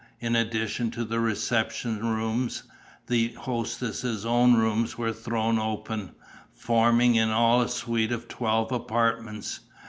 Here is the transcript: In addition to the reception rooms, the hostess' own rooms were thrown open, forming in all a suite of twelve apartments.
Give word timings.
In 0.19 0.35
addition 0.35 0.89
to 0.97 1.05
the 1.05 1.19
reception 1.19 1.99
rooms, 2.03 2.63
the 3.05 3.33
hostess' 3.33 4.25
own 4.25 4.55
rooms 4.55 4.97
were 4.97 5.13
thrown 5.13 5.59
open, 5.59 6.13
forming 6.55 7.13
in 7.13 7.29
all 7.29 7.61
a 7.61 7.69
suite 7.69 8.11
of 8.11 8.27
twelve 8.27 8.71
apartments. 8.71 9.59